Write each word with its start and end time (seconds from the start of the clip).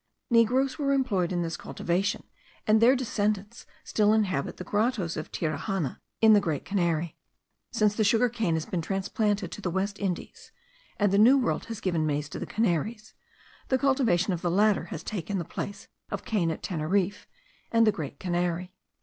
Negroes 0.31 0.79
were 0.79 0.93
employed 0.93 1.31
in 1.31 1.43
this 1.43 1.55
cultivation, 1.55 2.23
and 2.65 2.81
their 2.81 2.95
descendants 2.95 3.67
still 3.83 4.13
inhabit 4.13 4.57
the 4.57 4.63
grottos 4.63 5.15
of 5.15 5.31
Tiraxana, 5.31 5.99
in 6.21 6.33
the 6.33 6.39
Great 6.41 6.65
Canary. 6.65 7.15
Since 7.69 7.93
the 7.93 8.03
sugar 8.03 8.27
cane 8.27 8.55
has 8.55 8.65
been 8.65 8.81
transplanted 8.81 9.51
to 9.51 9.61
the 9.61 9.69
West 9.69 9.99
Indies, 9.99 10.51
and 10.97 11.11
the 11.13 11.19
New 11.19 11.37
World 11.37 11.65
has 11.65 11.79
given 11.79 12.07
maize 12.07 12.29
to 12.29 12.39
the 12.39 12.47
Canaries, 12.47 13.13
the 13.67 13.77
cultivation 13.77 14.33
of 14.33 14.41
the 14.41 14.49
latter 14.49 14.85
has 14.85 15.03
taken 15.03 15.37
the 15.37 15.45
place 15.45 15.87
of 16.09 16.23
the 16.23 16.27
cane 16.31 16.49
at 16.49 16.63
Teneriffe 16.63 17.27
and 17.71 17.85
the 17.85 17.91
Great 17.91 18.19
Canary. 18.19 18.73